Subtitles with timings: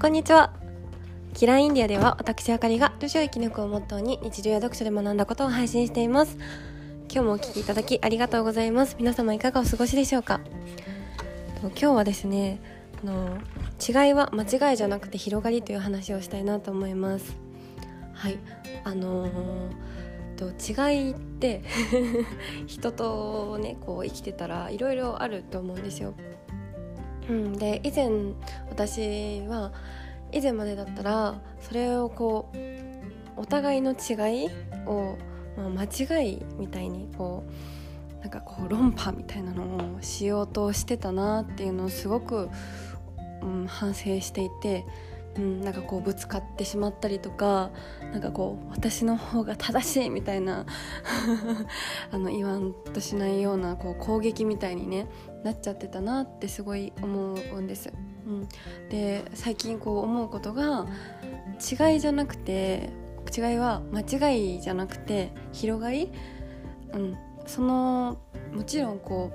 [0.00, 0.50] こんにちは。
[1.34, 6.38] キラインディアでは私あかりが女子を生き抜くをモットーに日常や読書で学んだことを配信しています。
[7.12, 8.96] 今日もお聴きいただきありがとうございます。
[8.98, 10.40] 皆様いかがお過ごしでしょうか？
[11.60, 12.62] 今日はですね
[13.04, 13.36] あの
[13.78, 17.36] 違いは間違いじゃなくて広がりという話をしたいなと思います。
[18.14, 18.38] はい。
[18.84, 21.62] あのー、違いって
[22.66, 26.14] 人とねこう生きてたらいろいろあると思うんですよ。
[27.30, 28.10] うん、で以前
[28.68, 29.72] 私は
[30.32, 34.48] 以前までだったらそれをこうお互いの違い
[34.84, 35.16] を、
[35.56, 37.44] まあ、間違いみたいにこ
[38.18, 42.50] うなんかこう論破みたいなのをしようとしてたなっていうのをすごく、
[43.42, 44.84] うん、反省していて
[45.36, 47.70] うん、なんかこうぶつかってしまったりとか
[48.12, 50.66] なんかこう私の方が正しいみたいな
[52.10, 55.06] あの言わんとしないようなこう攻撃みたいに、ね、
[55.42, 57.92] なっちゃってたなってすごい思うんです。
[58.26, 58.48] うん、
[58.90, 60.86] で最近こう思うことが
[61.58, 62.90] 違いじゃなくて
[63.36, 64.00] 違いは間
[64.30, 66.12] 違いじゃなくて広がり、
[66.92, 68.18] うん、その
[68.52, 69.32] もちろんこ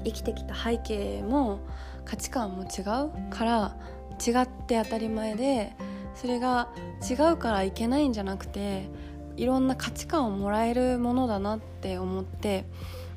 [0.00, 1.60] う生きてきた背景も
[2.04, 3.76] 価値観も違うから
[4.24, 5.72] 違って当たり前で
[6.14, 6.68] それが
[7.08, 8.88] 違うからいけないんじゃなくて
[9.36, 12.66] いろんな価値観をもらえるものだなって思って、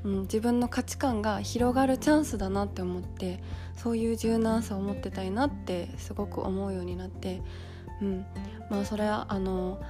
[0.06, 3.44] うん、自分の価値観が広がるチャンスだなって思って
[3.76, 7.42] そういう柔軟さを持ってたいなってすごく思うようになって、
[8.02, 8.26] うん。
[8.70, 9.82] まあ、それはあの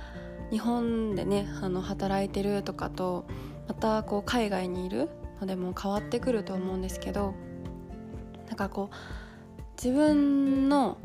[0.52, 3.25] 日本でねあの働いてるとかと
[3.67, 5.09] またこう海外にいる
[5.41, 7.33] のでも変わってくると思うんですけど
[8.47, 10.97] なんかこう自分の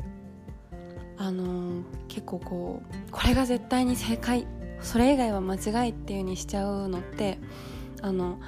[1.17, 4.47] あの結構こうこれが絶対に正解
[4.81, 7.37] それ以外は間違いっていう風にしちゃうのって
[8.01, 8.39] あの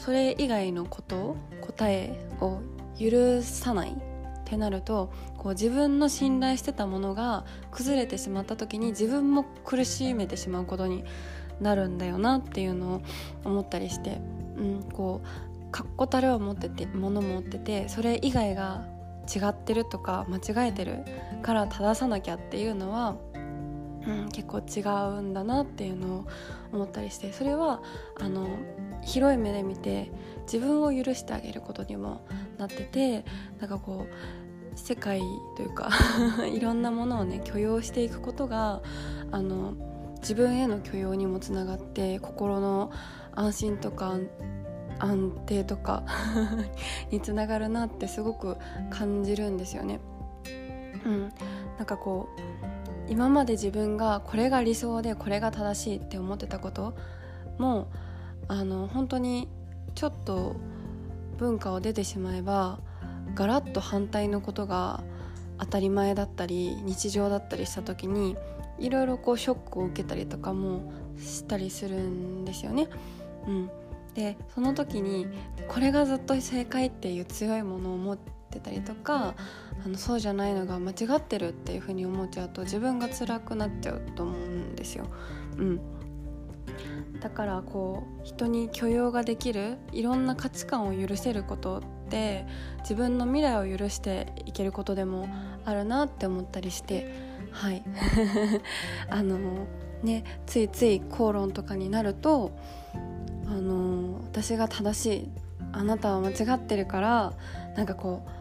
[0.00, 2.60] それ以外のこと答えを
[2.98, 3.94] 許さないっ
[4.46, 11.04] てなるとこう自分の信頼してたものが崩れてしまった時に自分も苦しめてしまうことに
[11.60, 13.02] なるんだよなっていうのを
[13.44, 14.22] 思ったりして、
[14.56, 18.86] うん、こう確固たるを持っててもの持っててそれ以外が
[19.32, 21.04] 違ってるとか間違えてる
[21.42, 24.80] から正さなきゃっていうのは、うん、結構違
[25.18, 26.26] うんだなっていうのを
[26.72, 27.82] 思ったりしてそれは
[28.18, 28.48] あの
[29.02, 30.10] 広い目で見て
[30.42, 32.26] 自分を許してあげることにも
[32.58, 33.24] なってて
[33.60, 35.20] なんかこう世界
[35.56, 35.90] というか
[36.52, 38.82] いろんなものをね許容していくことが
[39.30, 39.74] あの
[40.20, 42.90] 自分への許容にもつながって心の
[43.34, 44.18] 安心とか
[44.98, 46.04] 安定とか
[47.10, 48.56] につながるなってすごく
[48.90, 50.00] 感じるんですよね。
[51.06, 51.32] うん、
[51.78, 56.94] なんかこう今まで自分がこれが理想でこれが正しいって思ってたこと
[57.58, 57.88] も
[58.50, 59.48] あの本当に
[59.94, 60.56] ちょっと
[61.38, 62.80] 文化を出てしまえば
[63.36, 65.04] ガラッと反対のことが
[65.58, 68.36] 当たり前だったり日常だったりした時に
[68.80, 72.88] いろいろこうショックを受けたりとかもしたりするんですよね。
[73.46, 73.70] うん、
[74.14, 75.28] でその時に
[75.68, 78.18] これがずっと正解っていう強いものを持っ
[78.50, 79.36] てたりとか
[79.84, 85.06] あのそうじゃないのが間違ってるっていうふうに思っちゃうと自分が辛くなっちゃうと思うんですよ。
[85.56, 85.80] うん、
[87.20, 92.46] だからこう人に許容ができるいろんな価値観を許せることって
[92.80, 95.28] 自分の未来を許していけることでも
[95.64, 97.12] あるなって思ったりして
[97.52, 97.82] はい。
[99.10, 99.38] あの
[100.02, 102.52] ねついつい口論とかになると
[103.46, 105.30] あの私が正しい
[105.72, 107.32] あなたは間違ってるから
[107.76, 108.39] なんかこう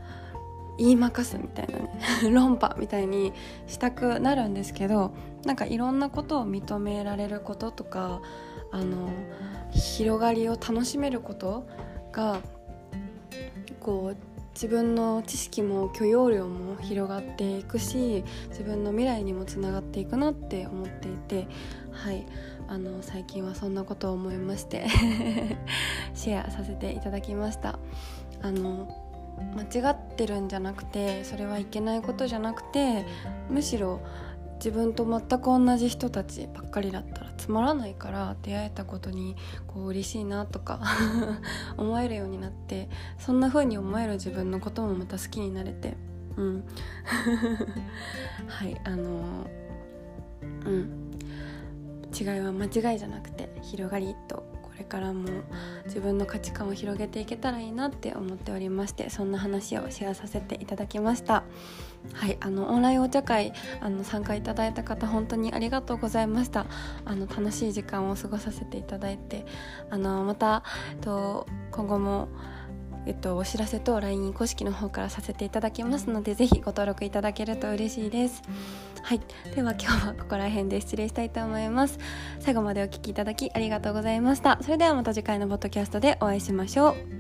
[0.80, 1.90] 言いまかすみたいなね
[2.32, 3.34] 論破みたいに
[3.68, 5.12] したくなるんですけど
[5.46, 8.22] なんかいろんなことを認められることとか
[8.72, 9.10] あの
[9.72, 11.68] 広がりを楽しめること
[12.12, 12.40] が
[13.82, 14.18] こう
[14.54, 21.48] 自分の知識も許容量も広がっていくし自分の未来にもつながっていくなって思っていて
[21.92, 22.26] はい
[22.68, 24.86] あの最近はそんなことを思いまして
[26.14, 27.80] シェアさせていただきました。
[28.42, 29.09] あの
[29.56, 33.06] 間違ってるんじゃなくてそれはいけないことじゃなくて
[33.50, 34.02] むしろ
[34.56, 39.36] 自分と全く同じ人たちばっかりだったらつまらないから出会えたことに
[39.68, 40.82] こう嬉しいなとか
[41.78, 45.96] 思えるようになってそんな風に思える自分のこともまた好きになれて
[46.36, 46.64] うん。
[48.48, 49.48] はいあの
[50.66, 51.10] うん。
[52.18, 54.44] 違いは間違いじゃなくて広がりと
[54.80, 55.30] れからも
[55.86, 61.44] 自分の価値観を広げていけたらいいなって思っておりましてそんな話をシェアさせていただきました。
[62.14, 66.66] はいあのオンラインお茶会あの参加いただいた方本当にありがとうございました。
[67.06, 69.46] あの楽しい時間を過ごさせていただいて
[69.90, 70.64] あのまた
[71.02, 72.30] と今後も
[73.06, 78.42] えっと、お知らせと LINE 公式の方からさせていただきますのでぜひご登録いただけると嬉しいです。
[79.02, 79.22] はい。
[79.56, 81.98] では今日はここら辺で失礼したいと思います。
[82.40, 84.60] 最後までお聴きいただきありがとうございました。
[84.62, 87.19] それではまた次回のポッドキャストでお会いしましょう。